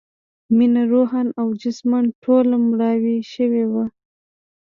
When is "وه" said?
3.71-3.85